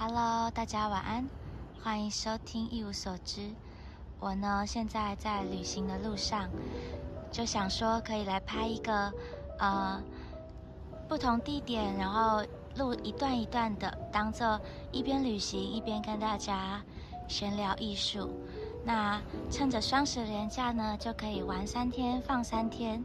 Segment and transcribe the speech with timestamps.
[0.00, 1.28] Hello，大家晚安，
[1.82, 3.50] 欢迎收听一无所知。
[4.20, 6.48] 我呢现在在旅行的路上，
[7.32, 9.12] 就想说可以来拍一个
[9.58, 10.00] 呃
[11.08, 12.44] 不同地点，然后
[12.76, 14.60] 录一段一段的，当做
[14.92, 16.80] 一边旅行一边跟大家
[17.26, 18.30] 闲聊艺术。
[18.84, 19.20] 那
[19.50, 23.04] 趁着双十连假呢，就可以玩三天放三天，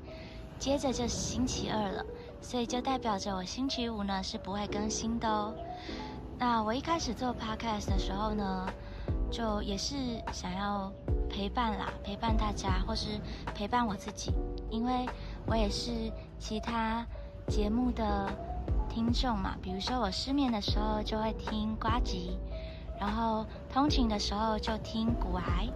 [0.59, 2.05] 接着就是星期二了，
[2.39, 5.55] 所以就代表着我星期五呢是不会更新的哦。
[6.45, 8.67] 那我一开始做 podcast 的时候呢，
[9.31, 9.95] 就也是
[10.33, 10.91] 想要
[11.29, 13.17] 陪伴啦，陪伴大家，或是
[13.55, 14.33] 陪伴我自己，
[14.69, 15.07] 因为
[15.45, 17.07] 我也是其他
[17.47, 18.29] 节目的
[18.89, 19.55] 听众嘛。
[19.61, 22.37] 比如说我失眠的时候就会听瓜吉，
[22.99, 25.69] 然后通勤的时候就听古癌，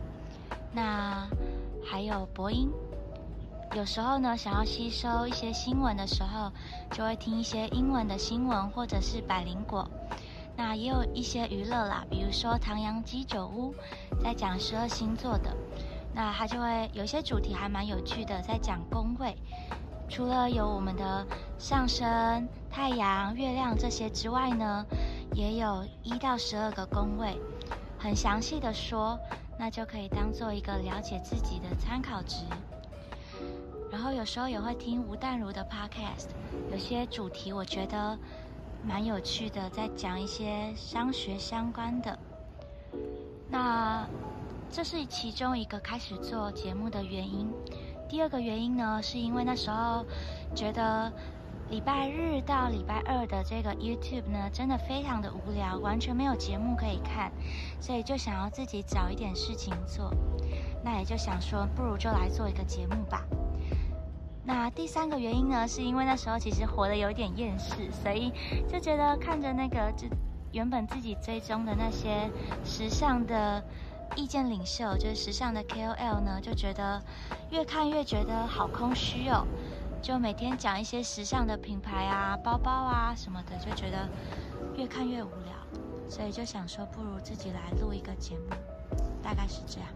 [0.73, 1.25] 那
[1.81, 2.69] 还有播音。
[3.73, 6.51] 有时候呢，想要吸收一些新闻的时候，
[6.91, 9.89] 就会听一些英文的新闻，或者是百灵果。
[10.57, 13.75] 那也有一些娱乐啦，比如说唐扬鸡酒屋
[14.23, 15.55] 在讲十二星座的，
[16.15, 19.37] 那它就会有些主题还蛮有趣的，在讲宫位。
[20.09, 21.27] 除了有我们的
[21.59, 24.83] 上升、太阳、月亮这些之外呢，
[25.35, 27.37] 也有一到十二个宫位，
[27.99, 29.19] 很详细的说，
[29.59, 32.43] 那就可以当做一个了解自己的参考值。
[33.91, 36.29] 然后有时候也会听吴淡如的 podcast，
[36.71, 38.17] 有些主题我觉得。
[38.83, 42.17] 蛮有趣的，在讲一些商学相关的。
[43.49, 44.07] 那
[44.69, 47.49] 这是其中一个开始做节目的原因。
[48.09, 50.05] 第二个原因呢，是因为那时候
[50.55, 51.11] 觉得
[51.69, 57.31] 礼拜日到礼拜二的这个 YouTube 呢，真的非常的无聊，完全没有节目可以看，
[57.81, 60.13] 所以就想要自己找一点事情做。
[60.83, 63.25] 那也就想说，不如就来做一个节目吧。
[64.47, 68.31] 那第三个原因呢，是因为那时候其实活得有点厌世，所以
[68.65, 70.07] 就觉得看着那个就
[70.53, 72.31] 原本自己追踪的那些
[72.63, 73.61] 时尚的
[74.15, 77.03] 意见领袖，就是时尚的 KOL 呢，就觉得
[77.49, 79.45] 越看越觉得好空虚哦。
[80.01, 84.07] 就每天讲一些时尚的品牌啊、包包啊什么的，就觉得
[84.77, 88.55] 越看越无聊，所以就想说，不如自己来录一个节目，
[89.21, 89.89] 大概是这样。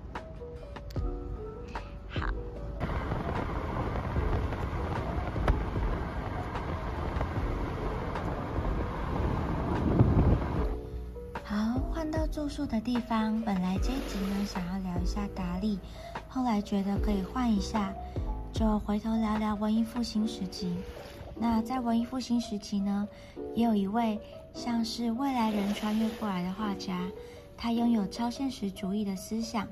[12.31, 15.78] 住宿的地方，本来这一集呢想要聊一下达利，
[16.30, 17.94] 后来觉得可以换一下，
[18.53, 20.74] 就回头聊聊文艺复兴时期。
[21.36, 23.06] 那在文艺复兴时期呢，
[23.53, 24.18] 也有一位
[24.53, 27.06] 像是未来人穿越过来的画家，
[27.58, 29.68] 他拥有超现实主义的思想，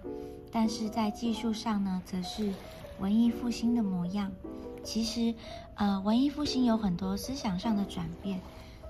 [0.51, 2.51] 但是在技术上呢，则是
[2.99, 4.29] 文艺复兴的模样。
[4.83, 5.33] 其实，
[5.75, 8.41] 呃，文艺复兴有很多思想上的转变。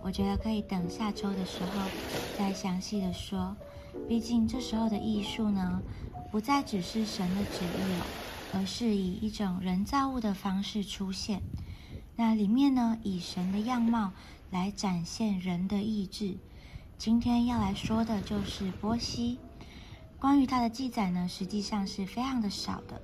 [0.01, 1.87] 我觉得可以等下周的时候
[2.37, 3.55] 再详细的说，
[4.07, 5.81] 毕竟这时候的艺术呢，
[6.31, 8.05] 不再只是神的旨意了，
[8.53, 11.41] 而是以一种人造物的方式出现。
[12.15, 14.11] 那里面呢，以神的样貌
[14.49, 16.35] 来展现人的意志。
[16.97, 19.37] 今天要来说的就是波西，
[20.19, 23.01] 关于他的记载呢，实际上是非常的少的。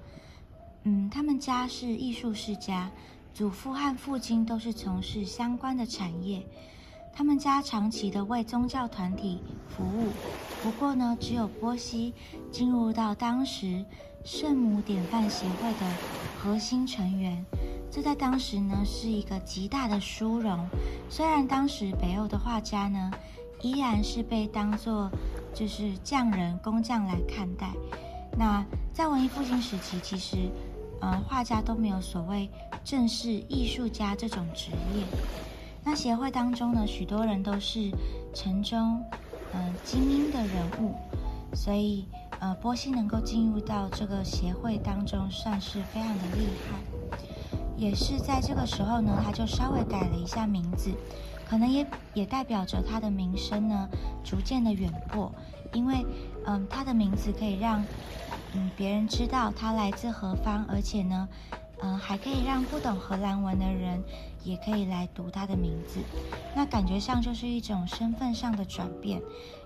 [0.83, 2.91] 嗯，他们家是艺术世家，
[3.33, 6.45] 祖父和父亲都是从事相关的产业。
[7.17, 9.39] 他们家长期的为宗教团体
[9.69, 10.09] 服务，
[10.61, 12.13] 不过呢，只有波西
[12.51, 13.85] 进入到当时
[14.25, 15.89] 圣母典范协会的
[16.37, 17.43] 核心成员，
[17.89, 20.67] 这在当时呢是一个极大的殊荣。
[21.09, 23.09] 虽然当时北欧的画家呢
[23.61, 25.09] 依然是被当作
[25.53, 27.71] 就是匠人工匠来看待，
[28.37, 28.61] 那
[28.93, 30.35] 在文艺复兴时期，其实
[30.99, 32.49] 呃画家都没有所谓
[32.83, 35.05] 正式艺术家这种职业。
[35.87, 37.91] 那协会当中呢，许多人都是
[38.33, 38.99] 城中，
[39.53, 40.95] 嗯，精英的人物，
[41.53, 42.07] 所以，
[42.39, 46.79] 呃，波西能够进入到这个协会当中，算是非常的厉害。
[47.77, 50.91] 也是在这个时候呢，他就稍微改了一下名字，
[51.47, 51.85] 可能也
[52.15, 53.87] 也代表着他的名声呢，
[54.23, 55.31] 逐渐的远播，
[55.71, 56.03] 因为，
[56.47, 57.85] 嗯，他的名字可以让，
[58.53, 61.29] 嗯，别人知道他来自何方，而且呢。
[61.81, 64.01] 嗯，还可以让不懂荷兰文的人
[64.43, 65.99] 也可以来读他的名字，
[66.55, 69.21] 那感觉上就是一种身份上的转变，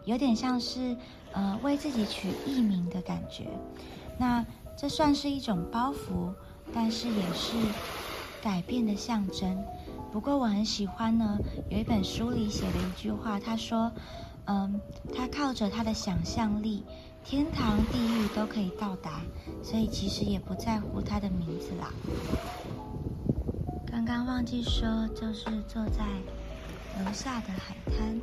[0.06, 0.98] 有点像是
[1.32, 3.48] 呃为自己取艺名的感觉。
[4.18, 4.46] 那
[4.76, 6.34] 这算是一种包袱，
[6.74, 7.56] 但是也是
[8.42, 9.64] 改变的象征。
[10.12, 11.38] 不过我很喜欢呢，
[11.70, 13.92] 有一本书里写的一句话，他说
[14.46, 14.82] ：“嗯，
[15.14, 16.84] 他靠着他的想象力。”
[17.30, 19.22] 天堂、地狱都可以到达，
[19.62, 21.94] 所以其实也不在乎他的名字啦。
[23.86, 26.04] 刚刚忘记说，就是坐在
[26.98, 28.20] 楼下的海滩。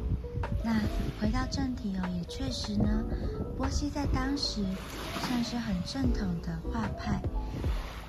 [0.65, 0.81] 那
[1.21, 3.05] 回到正题哦，也确实呢，
[3.57, 4.65] 波西在当时
[5.21, 7.23] 算是很正统的画派。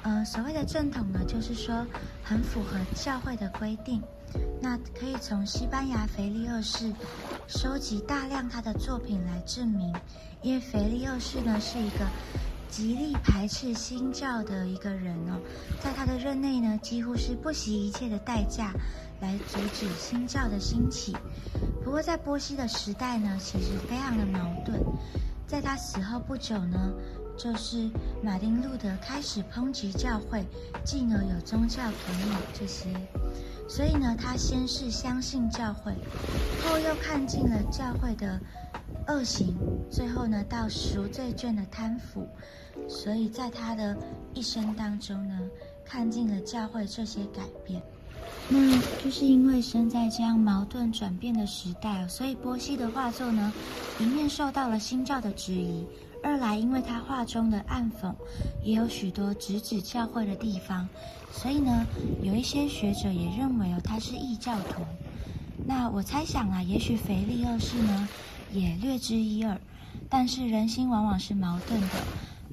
[0.02, 1.86] 呃，所谓的正统呢，就是说
[2.24, 4.02] 很符合教会的规定。
[4.62, 6.92] 那可以从西班牙腓力二世
[7.48, 9.94] 收集大量他的作品来证明，
[10.42, 12.06] 因为腓力二世呢是一个
[12.70, 15.40] 极力排斥新教的一个人哦，
[15.82, 18.74] 在他的任内呢，几乎是不惜一切的代价
[19.22, 21.16] 来阻止新教的兴起。
[21.84, 24.82] 不过在波西的时代呢，其实非常的矛盾，
[25.48, 26.92] 在他死后不久呢。
[27.38, 27.90] 就是
[28.24, 30.44] 马丁路德开始抨击教会，
[30.84, 32.90] 进而有宗教革命这些，
[33.70, 35.94] 所以呢，他先是相信教会，
[36.64, 38.40] 后又看尽了教会的
[39.08, 39.56] 恶行，
[39.92, 42.28] 最后呢，到赎罪券的贪腐，
[42.90, 43.96] 所以在他的
[44.34, 45.40] 一生当中呢，
[45.86, 47.82] 看尽了教会这些改变。
[48.50, 53.54] 那就是因为生在这样矛盾转变的时代，所以波西的画作呢，
[54.00, 55.86] 一面受到了新教的质疑。
[56.24, 58.14] 二来，因为他画中的暗讽
[58.64, 60.88] 也有许多直指教会的地方，
[61.32, 61.86] 所以呢，
[62.22, 64.82] 有一些学者也认为哦，他是异教徒。
[65.66, 68.08] 那我猜想啊，也许腓力二世呢
[68.52, 69.60] 也略知一二，
[70.10, 71.88] 但是人心往往是矛盾的。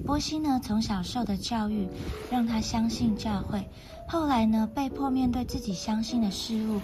[0.05, 1.87] 波西呢从小受的教育
[2.29, 3.67] 让他相信教会，
[4.07, 6.81] 后来呢被迫面对自己相信的事物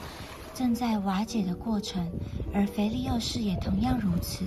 [0.53, 2.09] 正在瓦解的过程，
[2.53, 4.45] 而腓力二世也同样如此。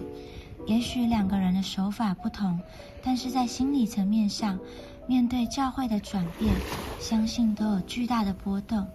[0.66, 2.58] 也许两个人的手法不同，
[3.02, 4.58] 但是在心理层面上，
[5.06, 6.55] 面对教会的转变，
[6.99, 8.87] 相信都有巨大的波动。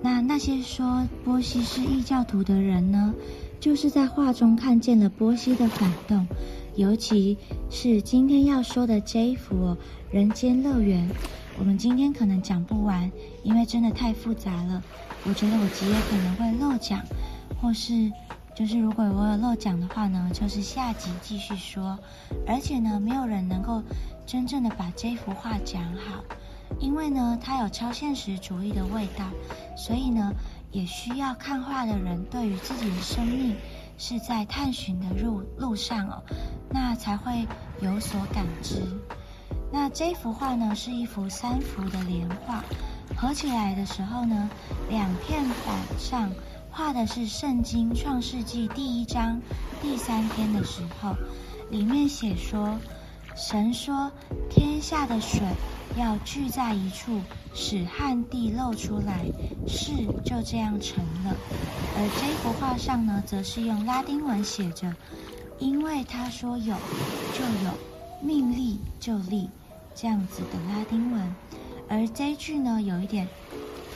[0.00, 3.14] 那那些说波西是异教徒的人呢，
[3.60, 6.26] 就是在画中看见了波西的反动，
[6.76, 7.36] 尤其
[7.70, 9.54] 是今天要说的这一幅
[10.10, 11.06] 《人间乐园》，
[11.58, 13.10] 我们今天可能讲不完，
[13.42, 14.82] 因为真的太复杂了。
[15.24, 17.02] 我觉得我极有可能会漏讲，
[17.60, 18.10] 或是。
[18.56, 21.98] 就是如果我有漏讲的话呢，就是下集继续说。
[22.46, 23.82] 而且呢，没有人能够
[24.26, 26.24] 真正的把这幅画讲好，
[26.80, 29.26] 因为呢，它有超现实主义的味道，
[29.76, 30.32] 所以呢，
[30.72, 33.54] 也需要看画的人对于自己的生命
[33.98, 36.22] 是在探寻的路路上哦，
[36.70, 37.46] 那才会
[37.82, 38.80] 有所感知。
[39.70, 42.64] 那这幅画呢，是一幅三幅的连画，
[43.14, 44.48] 合起来的时候呢，
[44.88, 46.32] 两片板上。
[46.76, 49.40] 画的是《圣经·创世纪》第一章
[49.80, 51.14] 第三篇的时候，
[51.70, 52.78] 里面写说，
[53.34, 54.12] 神说
[54.50, 55.40] 天下的水
[55.96, 57.22] 要聚在一处，
[57.54, 59.24] 使旱地露出来，
[59.66, 59.90] 事
[60.22, 61.34] 就这样成了。
[61.96, 64.94] 而这幅画上呢，则是用拉丁文写着，
[65.58, 66.76] 因为他说有
[67.32, 67.72] 就有，
[68.20, 69.48] 命立就立，
[69.94, 71.34] 这样子的拉丁文。
[71.88, 73.26] 而这句呢，有一点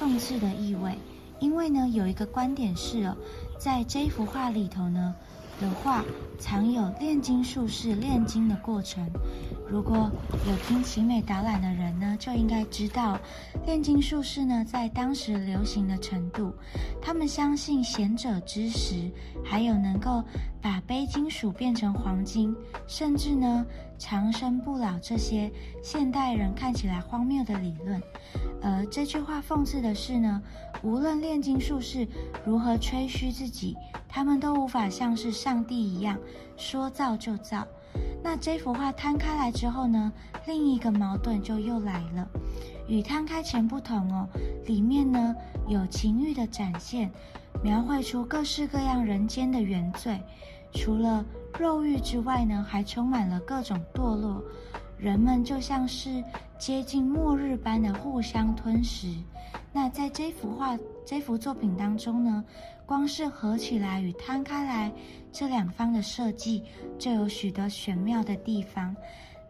[0.00, 0.97] 讽刺的意味。
[1.41, 3.17] 因为呢，有一个观点是哦，
[3.59, 5.15] 在这幅画里头呢
[5.61, 6.05] 的画
[6.39, 9.05] 藏有炼金术士炼金的过程。
[9.69, 10.11] 如果
[10.49, 13.19] 有听奇美导览的人呢，就应该知道，
[13.65, 16.53] 炼金术士呢在当时流行的程度，
[17.01, 19.11] 他们相信贤者之石，
[19.45, 20.23] 还有能够
[20.62, 22.55] 把钡金属变成黄金，
[22.87, 23.65] 甚至呢
[23.99, 25.51] 长生不老这些
[25.83, 28.01] 现代人看起来荒谬的理论。
[28.62, 30.43] 而这句话讽刺的是呢，
[30.83, 32.07] 无论炼金术士
[32.45, 33.77] 如何吹嘘自己，
[34.09, 36.19] 他们都无法像是上帝一样
[36.57, 37.67] 说造就造。
[38.23, 40.12] 那这幅画摊开来之后呢，
[40.47, 42.28] 另一个矛盾就又来了。
[42.87, 44.28] 与摊开前不同哦，
[44.66, 45.35] 里面呢
[45.68, 47.11] 有情欲的展现，
[47.62, 50.20] 描绘出各式各样人间的原罪。
[50.73, 51.25] 除了
[51.59, 54.42] 肉欲之外呢，还充满了各种堕落。
[54.99, 56.23] 人们就像是
[56.59, 59.06] 接近末日般的互相吞噬。
[59.73, 62.45] 那在这幅画、这幅作品当中呢，
[62.85, 64.93] 光是合起来与摊开来
[65.31, 66.65] 这两方的设计，
[66.99, 68.95] 就有许多玄妙的地方。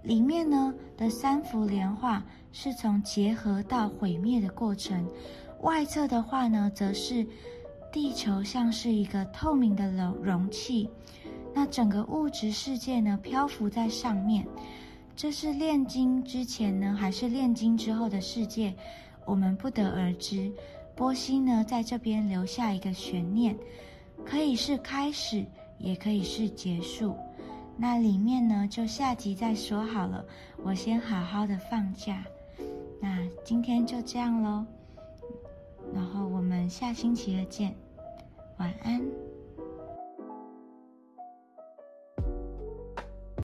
[0.03, 2.23] 里面呢的三幅连画
[2.53, 5.07] 是从结合到毁灭的过程，
[5.63, 7.27] 外侧的画呢，则是
[7.93, 10.89] 地球像是一个透明的容容器，
[11.55, 14.47] 那整个物质世界呢漂浮在上面。
[15.17, 18.75] 这是炼金之前呢，还是炼金之后的世界？
[19.25, 20.51] 我们不得而知。
[20.95, 23.57] 波西呢，在这边留下一个悬念，
[24.25, 25.45] 可以是开始，
[25.79, 27.17] 也可以是结束。
[27.77, 30.25] 那里面呢，就下集再说好了。
[30.63, 32.23] 我先好好的放假。
[33.01, 34.67] 那今天就这样喽，
[35.95, 37.75] 然后我们下星期二见，
[38.59, 39.01] 晚安。